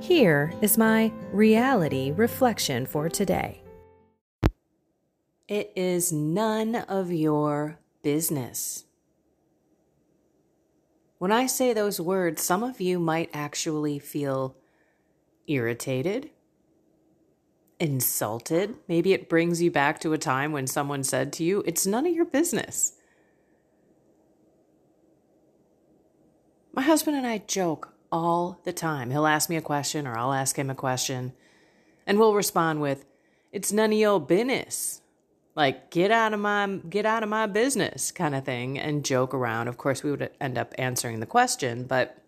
[0.00, 3.62] Here is my reality reflection for today.
[5.48, 8.84] It is none of your business.
[11.18, 14.54] When I say those words, some of you might actually feel
[15.46, 16.30] irritated,
[17.80, 18.74] insulted.
[18.86, 22.06] Maybe it brings you back to a time when someone said to you, It's none
[22.06, 22.92] of your business.
[26.74, 29.10] My husband and I joke all the time.
[29.10, 31.32] He'll ask me a question or I'll ask him a question,
[32.06, 33.04] and we'll respond with,
[33.52, 35.02] "It's none of your business."
[35.54, 39.32] Like get out of my get out of my business kind of thing and joke
[39.32, 39.68] around.
[39.68, 42.18] Of course, we would end up answering the question, but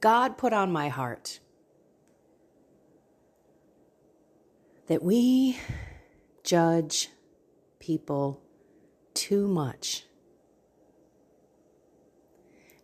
[0.00, 1.40] God put on my heart
[4.86, 5.58] that we
[6.44, 7.10] judge
[7.80, 8.40] people
[9.14, 10.05] too much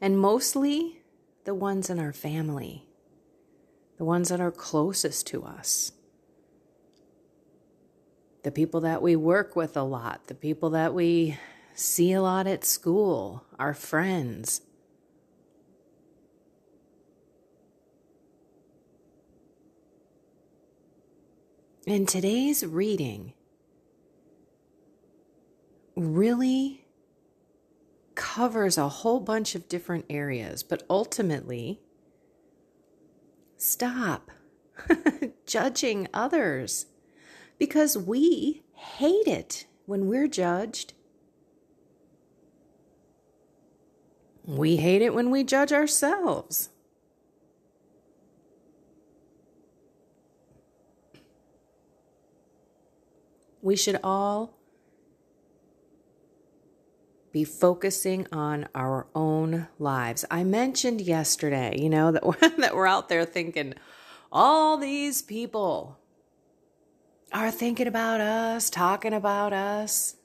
[0.02, 1.00] and mostly
[1.44, 2.84] the ones in our family,
[3.98, 5.92] the ones that are closest to us,
[8.42, 11.38] the people that we work with a lot, the people that we
[11.74, 14.62] see a lot at school, our friends.
[21.86, 23.34] In today's reading,
[25.94, 26.81] really
[28.22, 31.80] covers a whole bunch of different areas, but ultimately,
[33.56, 34.30] stop
[35.46, 36.86] judging others
[37.58, 40.92] because we hate it when we're judged.
[44.44, 46.68] We hate it when we judge ourselves.
[53.60, 54.61] We should all
[57.32, 60.24] be focusing on our own lives.
[60.30, 63.74] I mentioned yesterday, you know, that we're, that we're out there thinking
[64.30, 65.98] all these people
[67.32, 70.16] are thinking about us, talking about us.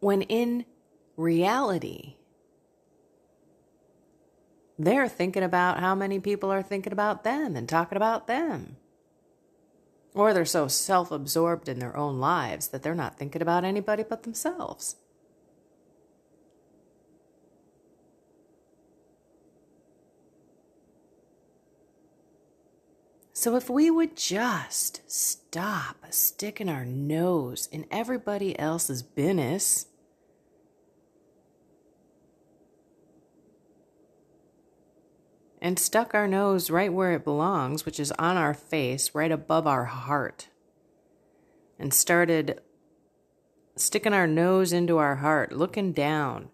[0.00, 0.66] When in
[1.16, 2.16] reality,
[4.78, 8.76] they're thinking about how many people are thinking about them and talking about them.
[10.14, 14.04] Or they're so self absorbed in their own lives that they're not thinking about anybody
[14.08, 14.96] but themselves.
[23.32, 29.86] So, if we would just stop sticking our nose in everybody else's business
[35.64, 39.66] and stuck our nose right where it belongs, which is on our face, right above
[39.66, 40.48] our heart,
[41.78, 42.60] and started
[43.74, 46.50] sticking our nose into our heart, looking down,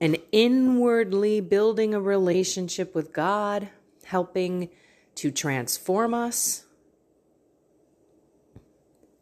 [0.00, 3.68] and inwardly building a relationship with God,
[4.04, 4.70] helping
[5.16, 6.64] to transform us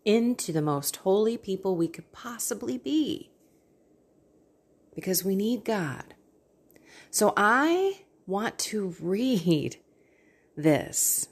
[0.05, 3.33] into the most holy people we could possibly be.
[4.95, 6.15] Because we need God.
[7.11, 9.77] So I want to read
[10.57, 11.29] this.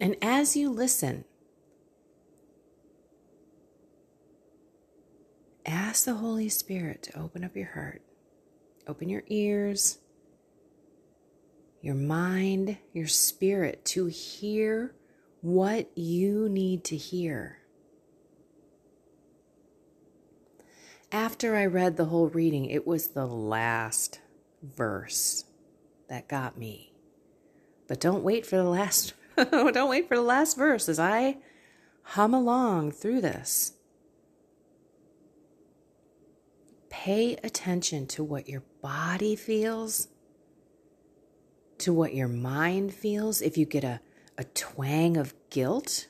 [0.00, 1.24] And as you listen,
[5.64, 8.02] ask the Holy Spirit to open up your heart,
[8.86, 9.98] open your ears,
[11.80, 14.94] your mind, your spirit to hear
[15.40, 17.58] what you need to hear.
[21.12, 24.20] After I read the whole reading, it was the last
[24.62, 25.44] verse
[26.08, 26.92] that got me.
[27.88, 31.36] But don't wait for the last don't wait for the last verse as I
[32.02, 33.72] hum along through this.
[36.88, 40.08] Pay attention to what your body feels,
[41.78, 44.00] to what your mind feels, if you get a,
[44.38, 46.08] a twang of guilt,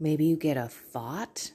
[0.00, 1.52] maybe you get a thought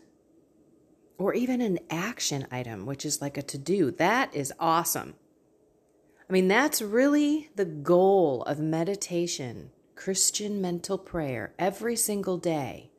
[1.23, 3.89] or even an action item, which is like a to do.
[3.91, 5.15] That is awesome.
[6.29, 12.91] I mean, that's really the goal of meditation, Christian mental prayer, every single day,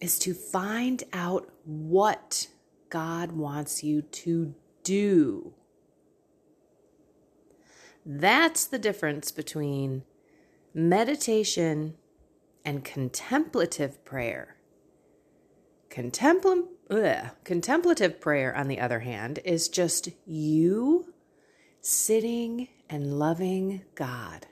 [0.00, 2.48] is to find out what
[2.90, 4.52] God wants you to
[4.82, 5.54] do.
[8.04, 10.02] That's the difference between
[10.74, 11.94] meditation
[12.64, 14.56] and contemplative prayer.
[15.90, 17.30] Contempl- ugh.
[17.44, 21.12] Contemplative prayer, on the other hand, is just you
[21.80, 24.46] sitting and loving God.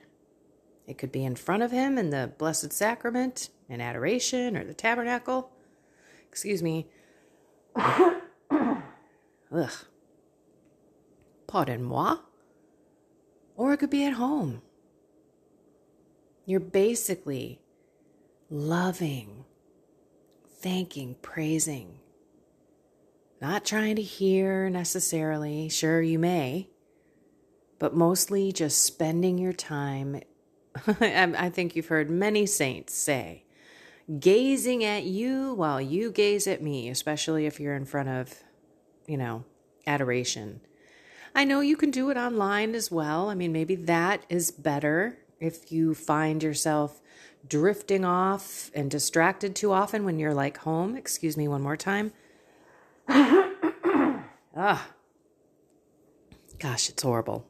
[0.87, 4.73] It could be in front of Him in the Blessed Sacrament, in adoration, or the
[4.73, 5.51] tabernacle.
[6.29, 6.87] Excuse me.
[7.75, 9.71] Ugh.
[11.47, 12.17] Pardon moi.
[13.55, 14.61] Or it could be at home.
[16.45, 17.61] You're basically
[18.49, 19.45] loving,
[20.61, 21.99] thanking, praising.
[23.41, 26.69] Not trying to hear necessarily, sure you may,
[27.79, 30.21] but mostly just spending your time.
[30.87, 33.45] I think you've heard many saints say,
[34.19, 38.43] gazing at you while you gaze at me, especially if you're in front of,
[39.07, 39.43] you know,
[39.87, 40.61] adoration.
[41.33, 43.31] I know you can do it online as well.
[43.31, 47.01] I mean, maybe that is better if you find yourself
[47.47, 50.95] drifting off and distracted too often when you're like home.
[50.95, 52.11] Excuse me one more time.
[54.57, 54.87] ah.
[56.59, 57.47] Gosh, it's horrible.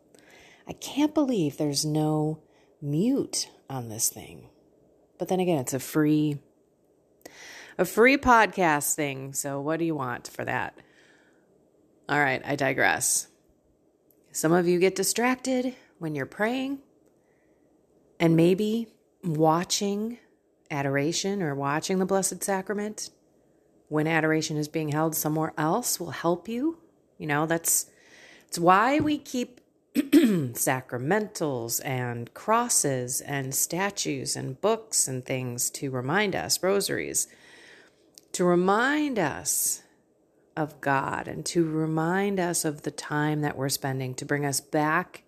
[0.68, 2.39] I can't believe there's no
[2.81, 4.50] mute on this thing.
[5.18, 6.39] But then again, it's a free
[7.77, 9.33] a free podcast thing.
[9.33, 10.77] So what do you want for that?
[12.07, 13.27] All right, I digress.
[14.31, 16.80] Some of you get distracted when you're praying
[18.19, 18.88] and maybe
[19.24, 20.18] watching
[20.69, 23.09] adoration or watching the Blessed Sacrament
[23.92, 26.78] when adoration is being held somewhere else will help you.
[27.18, 27.88] You know, that's
[28.48, 29.60] it's why we keep
[29.96, 37.28] sacramentals and crosses and statues and books and things to remind us, rosaries,
[38.32, 39.84] to remind us
[40.56, 44.62] of God and to remind us of the time that we're spending to bring us
[44.62, 45.24] back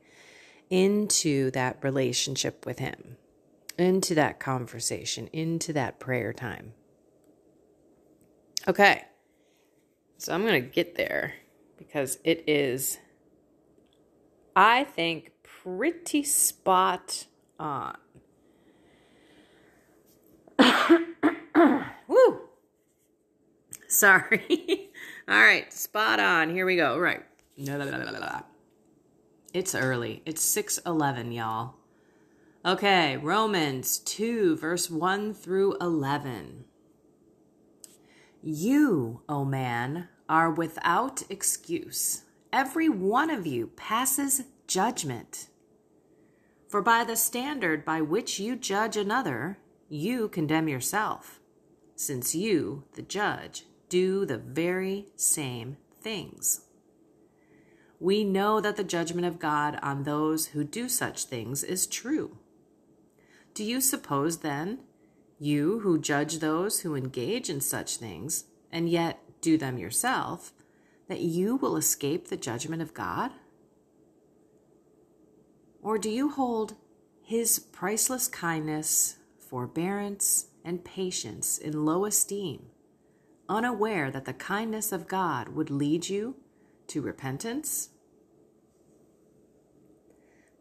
[0.69, 3.17] into that relationship with Him,
[3.77, 6.71] into that conversation, into that prayer time.
[8.65, 9.03] Okay,
[10.17, 11.33] so I'm going to get there
[11.77, 12.97] because it is,
[14.55, 17.25] I think, pretty spot
[17.59, 17.97] on.
[22.07, 22.39] Woo!
[23.89, 24.91] Sorry.
[25.27, 26.49] All right, spot on.
[26.49, 26.97] Here we go.
[26.97, 27.23] Right.
[29.53, 30.21] It's early.
[30.25, 31.75] It's 6:11, y'all.
[32.65, 36.63] Okay, Romans 2 verse 1 through 11.
[38.45, 42.23] You, O oh man, are without excuse.
[42.51, 45.47] Every one of you passes judgment.
[46.67, 51.39] For by the standard by which you judge another, you condemn yourself,
[51.95, 56.65] since you, the judge, do the very same things.
[57.97, 62.39] We know that the judgment of God on those who do such things is true.
[63.53, 64.79] Do you suppose then,
[65.43, 70.53] you who judge those who engage in such things, and yet do them yourself,
[71.07, 73.31] that you will escape the judgment of God?
[75.81, 76.75] Or do you hold
[77.21, 82.67] his priceless kindness, forbearance, and patience in low esteem?
[83.49, 86.35] unaware that the kindness of God would lead you
[86.87, 87.89] to repentance?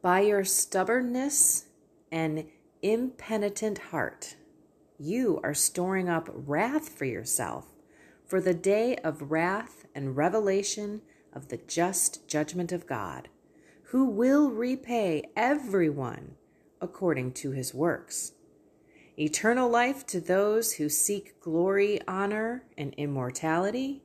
[0.01, 1.67] By your stubbornness
[2.11, 2.47] and
[2.83, 4.37] impenitent heart,
[5.03, 7.67] you are storing up wrath for yourself
[8.25, 13.29] for the day of wrath and revelation of the just judgment of God,
[13.87, 16.37] who will repay everyone
[16.81, 18.33] according to his works.
[19.19, 24.03] Eternal life to those who seek glory, honor, and immortality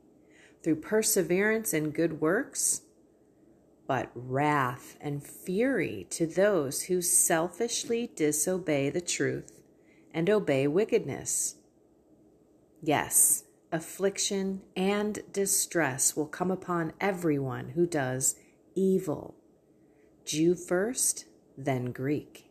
[0.62, 2.82] through perseverance and good works,
[3.86, 9.57] but wrath and fury to those who selfishly disobey the truth
[10.12, 11.56] and obey wickedness.
[12.82, 18.36] Yes, affliction and distress will come upon everyone who does
[18.74, 19.34] evil,
[20.24, 22.50] Jew first, then Greek.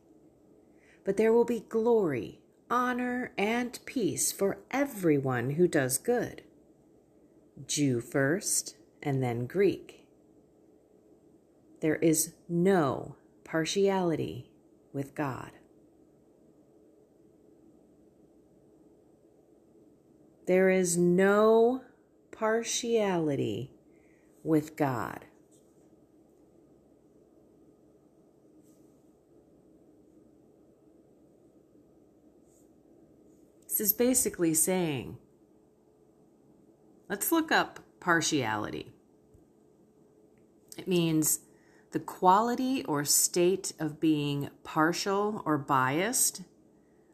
[1.05, 6.43] But there will be glory honor, and peace for everyone who does good.
[7.65, 10.05] Jew first, and then Greek.
[11.81, 14.51] There is no partiality
[14.93, 15.51] with God.
[20.47, 21.81] There is no
[22.31, 23.69] partiality
[24.43, 25.25] with God.
[33.67, 35.17] This is basically saying
[37.09, 38.93] let's look up partiality.
[40.77, 41.41] It means
[41.91, 46.43] the quality or state of being partial or biased,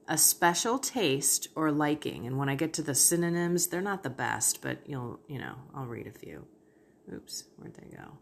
[0.07, 2.25] a special taste or liking.
[2.25, 5.55] And when I get to the synonyms, they're not the best, but you'll, you know,
[5.75, 6.45] I'll read a few.
[7.13, 8.17] Oops, where'd they go?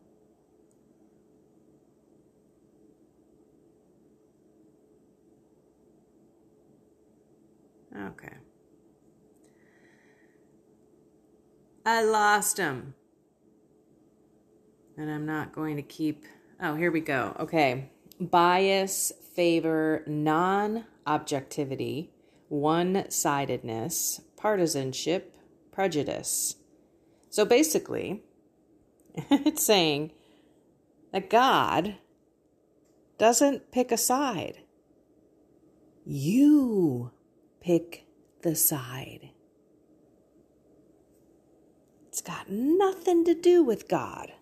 [8.08, 8.34] Okay.
[11.86, 12.94] I lost him.
[14.98, 16.26] And I'm not going to keep.
[16.62, 17.36] Oh, here we go.
[17.40, 17.90] Okay.
[18.20, 22.12] Bias, favor, non objectivity,
[22.48, 25.36] one sidedness, partisanship,
[25.72, 26.56] prejudice.
[27.30, 28.24] So basically,
[29.16, 30.12] it's saying
[31.12, 31.96] that God
[33.18, 34.60] doesn't pick a side.
[36.06, 37.12] You
[37.62, 38.06] pick
[38.42, 39.30] the side.
[42.08, 44.34] It's got nothing to do with God.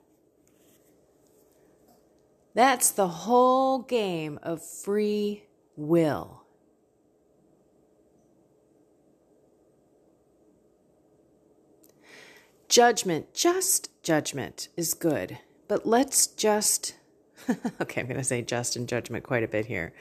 [2.56, 5.44] That's the whole game of free
[5.76, 6.39] will.
[12.70, 16.94] Judgment, just judgment is good, but let's just,
[17.82, 19.92] okay, I'm going to say just and judgment quite a bit here.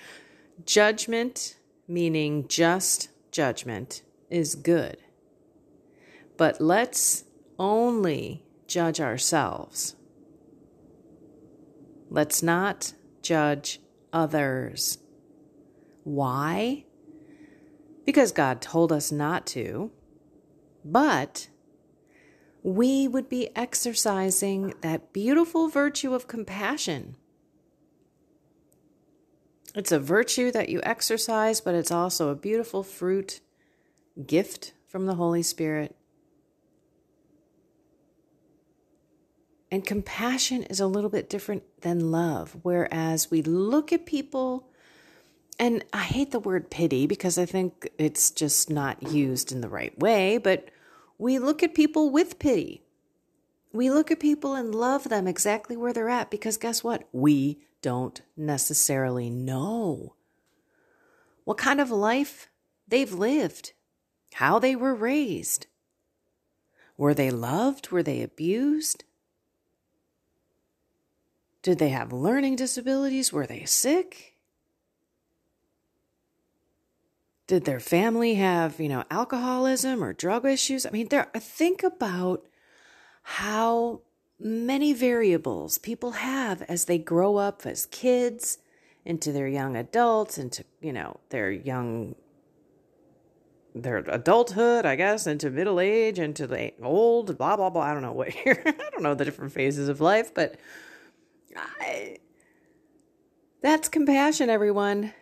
[0.66, 1.56] Judgment,
[1.88, 4.98] meaning just judgment, is good.
[6.36, 7.24] But let's
[7.58, 9.96] only judge ourselves.
[12.10, 13.80] Let's not judge
[14.12, 14.98] others.
[16.04, 16.84] Why?
[18.04, 19.90] Because God told us not to,
[20.84, 21.48] but
[22.74, 27.16] we would be exercising that beautiful virtue of compassion.
[29.74, 33.40] It's a virtue that you exercise, but it's also a beautiful fruit,
[34.26, 35.94] gift from the Holy Spirit
[39.70, 44.66] And compassion is a little bit different than love, whereas we look at people,
[45.58, 49.68] and I hate the word pity because I think it's just not used in the
[49.68, 50.70] right way, but
[51.18, 52.82] we look at people with pity.
[53.72, 57.08] We look at people and love them exactly where they're at because guess what?
[57.12, 60.14] We don't necessarily know
[61.44, 62.48] what kind of life
[62.86, 63.72] they've lived,
[64.34, 65.66] how they were raised.
[66.96, 67.90] Were they loved?
[67.90, 69.04] Were they abused?
[71.62, 73.32] Did they have learning disabilities?
[73.32, 74.37] Were they sick?
[77.48, 80.84] Did their family have, you know, alcoholism or drug issues?
[80.84, 82.46] I mean, there think about
[83.22, 84.02] how
[84.38, 88.58] many variables people have as they grow up as kids
[89.02, 92.14] into their young adults into, you know, their young
[93.74, 97.82] their adulthood, I guess, into middle age, into the old, blah blah blah.
[97.82, 98.62] I don't know what here.
[98.66, 100.56] I don't know the different phases of life, but
[101.56, 102.18] I,
[103.62, 105.14] that's compassion, everyone.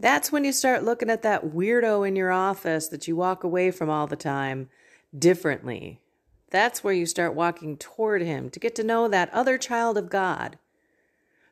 [0.00, 3.70] That's when you start looking at that weirdo in your office that you walk away
[3.70, 4.70] from all the time
[5.16, 6.00] differently.
[6.48, 10.08] That's where you start walking toward him to get to know that other child of
[10.08, 10.58] God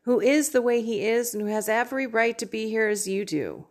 [0.05, 3.07] who is the way he is and who has every right to be here as
[3.07, 3.67] you do,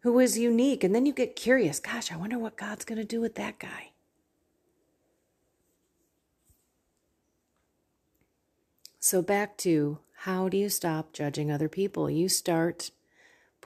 [0.00, 0.82] who is unique.
[0.82, 3.60] And then you get curious gosh, I wonder what God's going to do with that
[3.60, 3.92] guy.
[8.98, 12.10] So, back to how do you stop judging other people?
[12.10, 12.90] You start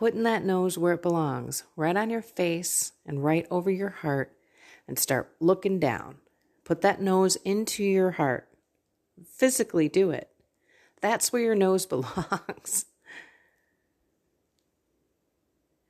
[0.00, 4.32] putting that nose where it belongs, right on your face and right over your heart,
[4.88, 6.16] and start looking down.
[6.64, 8.48] Put that nose into your heart.
[9.30, 10.30] Physically do it.
[11.02, 12.86] That's where your nose belongs.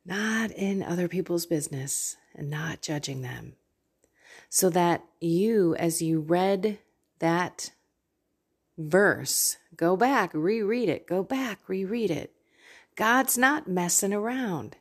[0.05, 3.53] Not in other people's business and not judging them.
[4.49, 6.81] So that you, as you read
[7.21, 7.71] that
[8.77, 9.59] verse.
[9.77, 11.07] Go back, reread it.
[11.07, 12.35] Go back, reread it.
[12.97, 14.77] God's not messing around.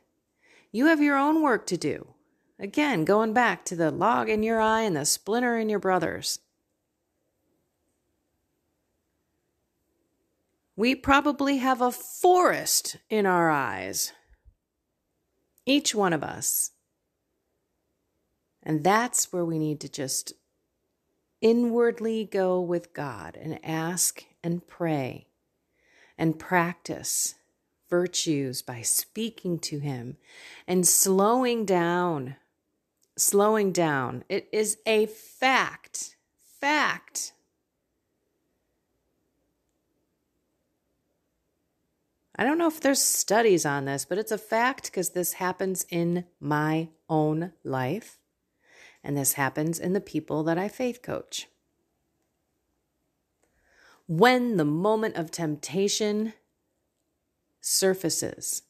[0.72, 2.14] You have your own work to do.
[2.58, 6.40] Again, going back to the log in your eye and the splinter in your brother's.
[10.76, 14.12] We probably have a forest in our eyes.
[15.66, 16.72] Each one of us.
[18.62, 20.34] And that's where we need to just
[21.40, 25.28] inwardly go with God and ask and pray
[26.18, 27.34] and practice
[27.90, 30.16] virtues by speaking to Him
[30.66, 32.36] and slowing down.
[33.16, 34.24] Slowing down.
[34.28, 36.16] It is a fact.
[36.60, 37.32] Fact.
[42.40, 45.84] I don't know if there's studies on this, but it's a fact because this happens
[45.90, 48.18] in my own life.
[49.04, 51.48] And this happens in the people that I faith coach.
[54.06, 56.32] When the moment of temptation
[57.60, 58.62] surfaces,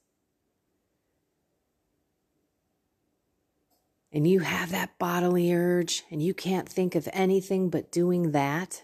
[4.12, 8.82] and you have that bodily urge and you can't think of anything but doing that,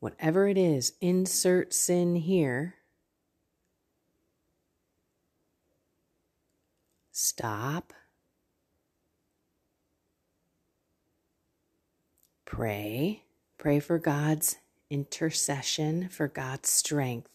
[0.00, 2.74] whatever it is, insert sin here.
[7.12, 7.92] Stop.
[12.44, 13.22] Pray.
[13.56, 14.56] Pray for God's
[14.90, 17.33] intercession, for God's strength.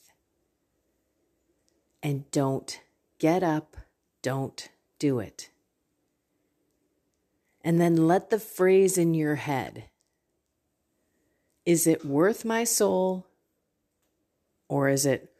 [2.02, 2.80] And don't
[3.20, 3.78] get up,
[4.22, 5.50] don't do it.
[7.64, 9.86] And then let the phrase in your head
[11.66, 13.28] is it worth my soul?
[14.70, 15.32] Or is it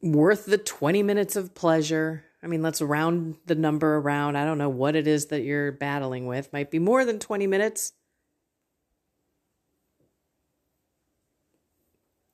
[0.00, 2.24] worth the 20 minutes of pleasure?
[2.40, 4.36] I mean, let's round the number around.
[4.36, 6.52] I don't know what it is that you're battling with.
[6.52, 7.94] Might be more than 20 minutes.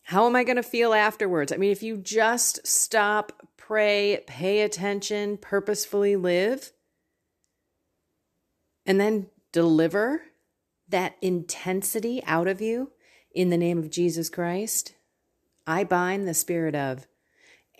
[0.04, 1.50] How am I going to feel afterwards?
[1.50, 6.72] I mean, if you just stop, pray, pay attention, purposefully live,
[8.84, 10.22] and then deliver
[10.88, 12.92] that intensity out of you
[13.34, 14.94] in the name of Jesus Christ,
[15.66, 17.06] I bind the spirit of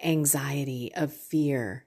[0.03, 1.85] anxiety, of fear,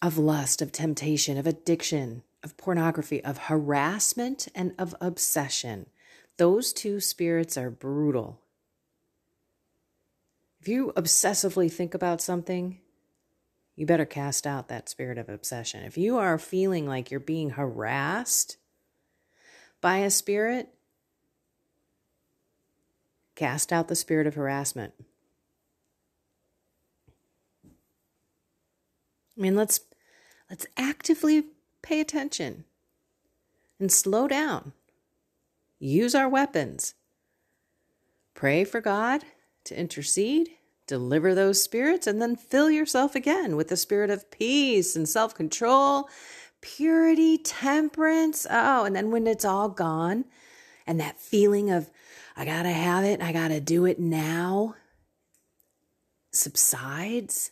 [0.00, 5.90] of lust, of temptation, of addiction, of pornography, of harassment, and of obsession.
[6.38, 8.40] Those two spirits are brutal.
[10.64, 12.78] If you obsessively think about something,
[13.76, 15.84] you better cast out that spirit of obsession.
[15.84, 18.56] If you are feeling like you're being harassed
[19.82, 20.70] by a spirit,
[23.34, 24.94] cast out the spirit of harassment.
[29.36, 29.80] I mean, let's
[30.48, 31.44] let's actively
[31.82, 32.64] pay attention
[33.78, 34.72] and slow down.
[35.78, 36.94] Use our weapons.
[38.32, 39.24] Pray for God
[39.64, 40.50] to intercede,
[40.86, 45.34] deliver those spirits, and then fill yourself again with the spirit of peace and self
[45.34, 46.08] control
[46.64, 48.46] purity, temperance.
[48.50, 50.24] Oh, and then when it's all gone
[50.86, 51.90] and that feeling of,
[52.36, 54.74] I gotta have it, I gotta do it now
[56.32, 57.50] subsides,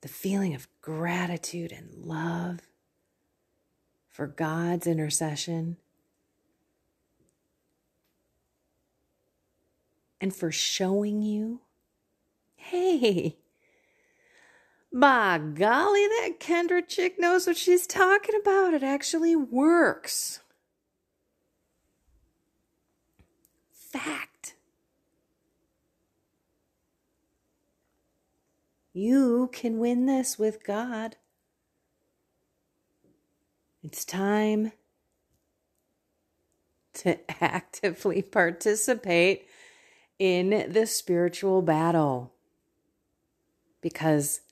[0.00, 2.60] the feeling of gratitude and love
[4.08, 5.76] for God's intercession
[10.20, 11.60] and for showing you
[12.56, 13.36] hey,
[14.92, 18.74] by golly, that Kendra chick knows what she's talking about.
[18.74, 20.40] It actually works.
[23.72, 24.54] Fact.
[28.92, 31.16] You can win this with God.
[33.82, 34.72] It's time
[36.94, 39.46] to actively participate
[40.20, 42.34] in the spiritual battle
[43.80, 44.42] because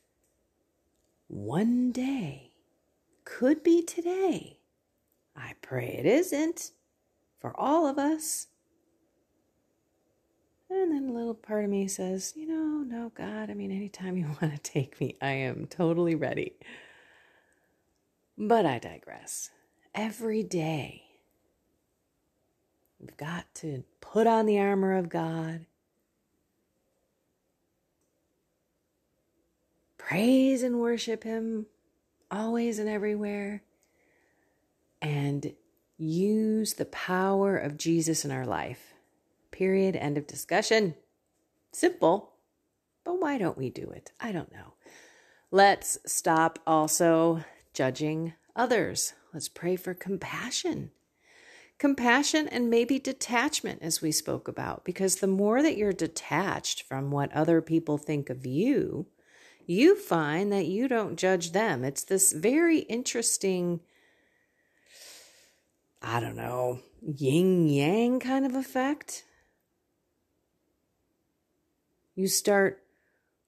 [1.28, 2.52] one day
[3.24, 4.61] could be today.
[5.37, 6.72] I pray it isn't
[7.38, 8.46] for all of us.
[10.70, 14.16] And then a little part of me says, you know, no, God, I mean, anytime
[14.16, 16.54] you want to take me, I am totally ready.
[18.38, 19.50] But I digress.
[19.94, 21.08] Every day,
[23.00, 25.66] we've got to put on the armor of God
[30.08, 31.66] praise and worship Him
[32.30, 33.62] always and everywhere,
[35.02, 35.54] and
[35.98, 38.94] use the power of Jesus in our life.
[39.50, 39.96] Period.
[39.96, 40.94] End of discussion.
[41.72, 42.32] Simple,
[43.04, 44.12] but why don't we do it?
[44.20, 44.74] I don't know.
[45.50, 49.12] Let's stop also judging others.
[49.34, 50.90] Let's pray for compassion.
[51.79, 57.12] Compassion and maybe detachment, as we spoke about, because the more that you're detached from
[57.12, 59.07] what other people think of you,
[59.64, 61.85] you find that you don't judge them.
[61.85, 63.81] It's this very interesting,
[66.03, 69.25] I don't know, yin yang kind of effect.
[72.17, 72.83] You start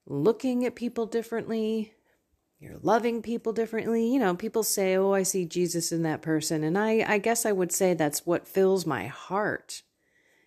[0.05, 1.95] looking at people differently.
[2.61, 4.13] You're loving people differently.
[4.13, 7.43] You know, people say, "Oh, I see Jesus in that person." And I I guess
[7.45, 9.81] I would say that's what fills my heart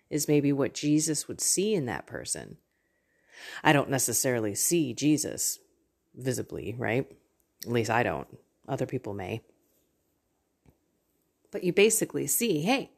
[0.09, 2.57] is maybe what Jesus would see in that person.
[3.63, 5.59] I don't necessarily see Jesus
[6.15, 7.05] visibly, right?
[7.65, 8.27] At least I don't.
[8.67, 9.41] Other people may.
[11.51, 12.91] But you basically see, hey,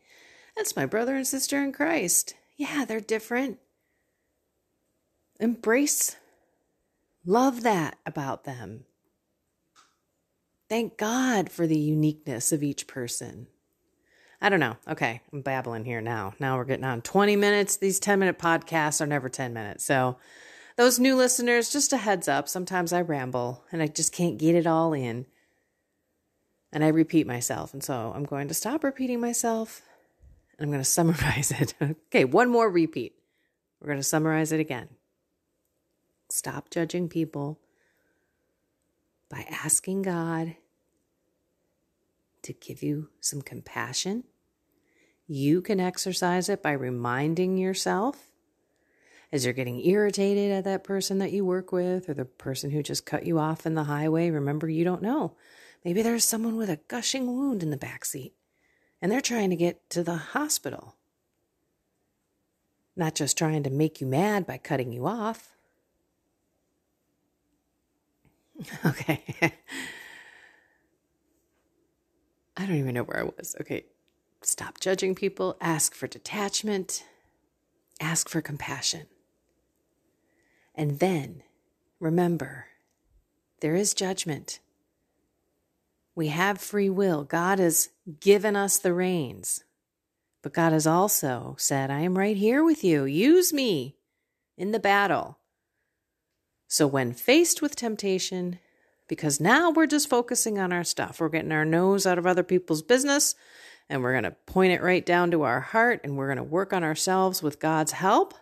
[0.55, 2.35] that's my brother and sister in Christ.
[2.55, 3.59] Yeah, they're different.
[5.39, 6.17] Embrace,
[7.25, 8.85] love that about them.
[10.69, 13.47] Thank God for the uniqueness of each person.
[14.41, 14.77] I don't know.
[14.87, 16.33] Okay, I'm babbling here now.
[16.39, 17.77] Now we're getting on 20 minutes.
[17.77, 19.83] These 10 minute podcasts are never 10 minutes.
[19.83, 20.17] So,
[20.75, 22.47] those new listeners, just a heads up.
[22.47, 25.25] Sometimes I ramble and I just can't get it all in.
[26.71, 27.73] And I repeat myself.
[27.73, 29.81] And so I'm going to stop repeating myself
[30.57, 31.73] and I'm going to summarize it.
[31.81, 33.15] okay, one more repeat.
[33.81, 34.89] We're going to summarize it again.
[36.29, 37.59] Stop judging people
[39.29, 40.55] by asking God
[42.43, 44.23] to give you some compassion.
[45.27, 48.31] You can exercise it by reminding yourself
[49.31, 52.81] as you're getting irritated at that person that you work with or the person who
[52.81, 54.29] just cut you off in the highway.
[54.29, 55.35] Remember, you don't know.
[55.83, 58.33] Maybe there's someone with a gushing wound in the back seat
[59.01, 60.95] and they're trying to get to the hospital.
[62.95, 65.56] Not just trying to make you mad by cutting you off.
[68.85, 69.23] Okay.
[72.59, 73.55] I don't even know where I was.
[73.61, 73.85] Okay.
[74.41, 75.57] Stop judging people.
[75.61, 77.03] Ask for detachment.
[78.01, 79.05] Ask for compassion.
[80.73, 81.43] And then
[81.99, 82.65] remember,
[83.61, 84.59] there is judgment.
[86.15, 87.23] We have free will.
[87.23, 87.89] God has
[88.19, 89.63] given us the reins.
[90.41, 93.05] But God has also said, I am right here with you.
[93.05, 93.97] Use me
[94.57, 95.37] in the battle.
[96.67, 98.59] So, when faced with temptation,
[99.07, 102.43] because now we're just focusing on our stuff, we're getting our nose out of other
[102.43, 103.35] people's business
[103.89, 106.43] and we're going to point it right down to our heart and we're going to
[106.43, 108.33] work on ourselves with God's help.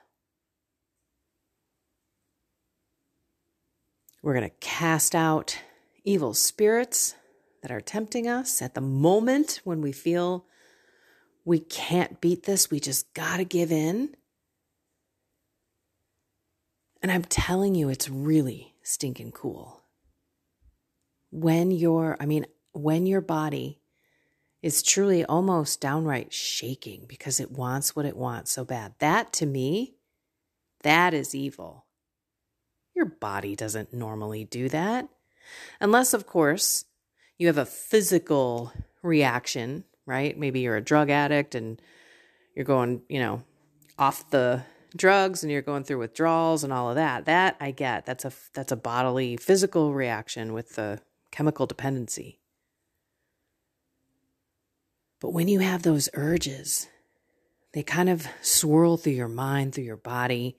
[4.24, 5.60] We're going to cast out
[6.04, 7.14] evil spirits
[7.62, 10.46] that are tempting us at the moment when we feel
[11.44, 14.16] we can't beat this, we just got to give in.
[17.06, 19.84] And I'm telling you, it's really stinking cool.
[21.30, 23.80] When your, I mean, when your body
[24.64, 29.46] is truly almost downright shaking because it wants what it wants so bad, that to
[29.46, 29.98] me,
[30.82, 31.86] that is evil.
[32.96, 35.08] Your body doesn't normally do that.
[35.80, 36.86] Unless, of course,
[37.38, 40.36] you have a physical reaction, right?
[40.36, 41.80] Maybe you're a drug addict and
[42.56, 43.44] you're going, you know,
[44.00, 44.64] off the
[44.96, 47.26] drugs and you're going through withdrawals and all of that.
[47.26, 48.06] That I get.
[48.06, 52.40] That's a that's a bodily physical reaction with the chemical dependency.
[55.20, 56.88] But when you have those urges,
[57.74, 60.58] they kind of swirl through your mind, through your body.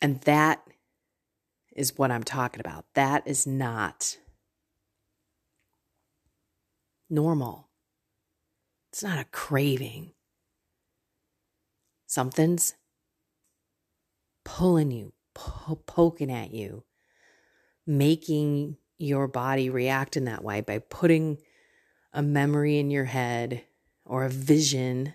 [0.00, 0.62] And that
[1.74, 2.84] is what I'm talking about.
[2.94, 4.18] That is not
[7.08, 7.68] normal.
[8.92, 10.12] It's not a craving.
[12.12, 12.74] Something's
[14.44, 16.84] pulling you, po- poking at you,
[17.86, 21.38] making your body react in that way by putting
[22.12, 23.62] a memory in your head
[24.04, 25.14] or a vision.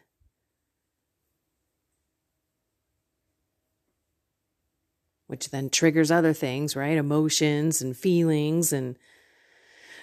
[5.28, 6.98] Which then triggers other things, right?
[6.98, 8.98] Emotions and feelings and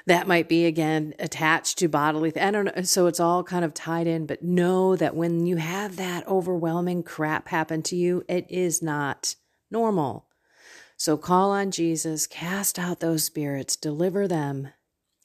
[0.06, 3.64] that might be again attached to bodily th- i don't know so it's all kind
[3.64, 8.24] of tied in but know that when you have that overwhelming crap happen to you
[8.28, 9.34] it is not
[9.70, 10.26] normal.
[10.96, 14.68] So call on jesus cast out those spirits deliver them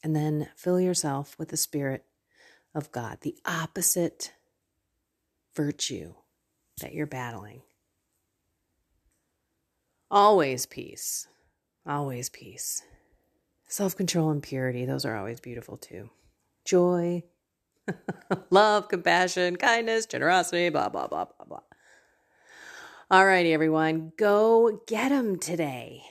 [0.03, 2.05] and then fill yourself with the spirit
[2.73, 4.33] of god the opposite
[5.55, 6.13] virtue
[6.81, 7.61] that you're battling.
[10.09, 11.27] Always peace.
[11.85, 12.83] Always peace
[13.69, 16.09] Self control and purity, those are always beautiful too.
[16.65, 17.23] Joy,
[18.49, 21.59] love, compassion, kindness, generosity, blah, blah, blah, blah, blah.
[23.11, 26.01] All righty, everyone, go get them today.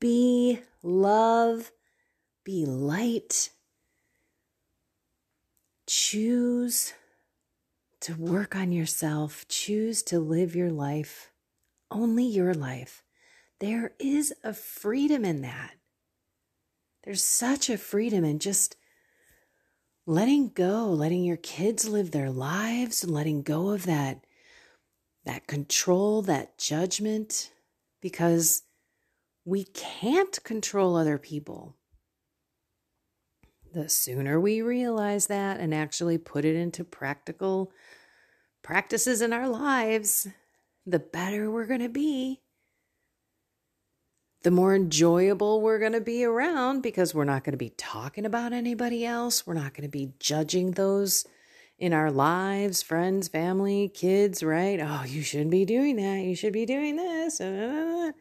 [0.00, 1.70] Be love,
[2.42, 3.50] be light.
[5.86, 6.92] Choose
[8.00, 11.30] to work on yourself, choose to live your life,
[11.88, 13.04] only your life.
[13.60, 15.74] There is a freedom in that.
[17.06, 18.76] There's such a freedom in just
[20.06, 24.26] letting go, letting your kids live their lives, letting go of that
[25.24, 27.50] that control, that judgment
[28.00, 28.62] because
[29.44, 31.74] we can't control other people.
[33.72, 37.72] The sooner we realize that and actually put it into practical
[38.62, 40.28] practices in our lives,
[40.86, 42.40] the better we're going to be.
[44.46, 48.24] The more enjoyable we're going to be around because we're not going to be talking
[48.24, 49.44] about anybody else.
[49.44, 51.26] We're not going to be judging those
[51.80, 54.78] in our lives, friends, family, kids, right?
[54.80, 56.22] Oh, you shouldn't be doing that.
[56.22, 57.40] You should be doing this.
[57.40, 58.12] Uh,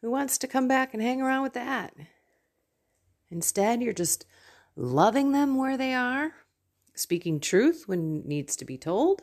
[0.00, 1.92] who wants to come back and hang around with that?
[3.30, 4.24] Instead, you're just
[4.74, 6.32] loving them where they are,
[6.94, 9.20] speaking truth when it needs to be told,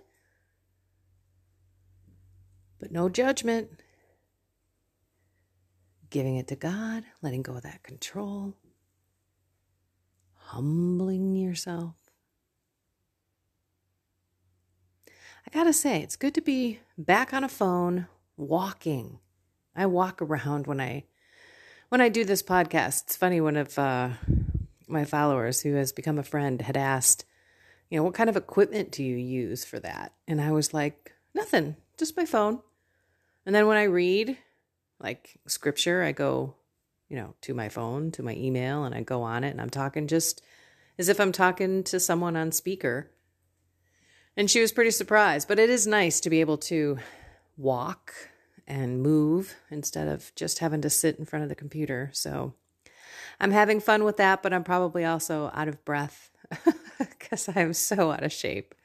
[2.79, 3.81] but no judgment.
[6.09, 8.53] Giving it to God, letting go of that control,
[10.35, 11.95] humbling yourself.
[15.45, 19.19] I gotta say, it's good to be back on a phone, walking.
[19.75, 21.05] I walk around when I
[21.89, 23.03] when I do this podcast.
[23.03, 24.09] It's funny one of uh,
[24.87, 27.25] my followers who has become a friend had asked,
[27.89, 30.13] you know, what kind of equipment do you use for that?
[30.27, 32.61] And I was like, nothing, just my phone.
[33.45, 34.37] And then when I read
[34.99, 36.55] like scripture, I go,
[37.09, 39.69] you know, to my phone, to my email, and I go on it and I'm
[39.69, 40.41] talking just
[40.97, 43.11] as if I'm talking to someone on speaker.
[44.35, 46.97] And she was pretty surprised, but it is nice to be able to
[47.57, 48.13] walk
[48.67, 52.09] and move instead of just having to sit in front of the computer.
[52.13, 52.53] So
[53.39, 56.31] I'm having fun with that, but I'm probably also out of breath
[56.99, 58.75] because I'm so out of shape.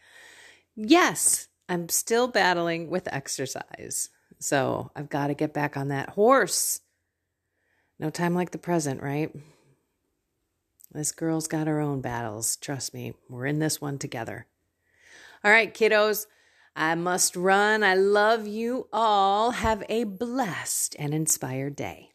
[0.75, 4.09] Yes, I'm still battling with exercise.
[4.43, 6.81] So I've got to get back on that horse.
[7.99, 9.31] No time like the present, right?
[10.91, 12.57] This girl's got her own battles.
[12.57, 14.47] Trust me, we're in this one together.
[15.45, 16.27] All right, kiddos,
[16.75, 17.83] I must run.
[17.85, 19.53] I love you all.
[19.53, 22.12] Have a blessed and inspired day.